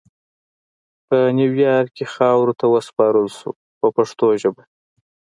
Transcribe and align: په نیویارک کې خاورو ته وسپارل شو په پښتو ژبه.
په 1.07 1.17
نیویارک 1.37 1.91
کې 1.97 2.05
خاورو 2.13 2.57
ته 2.59 2.65
وسپارل 2.73 3.27
شو 3.37 3.51
په 3.79 3.87
پښتو 3.95 4.27
ژبه. 4.41 4.63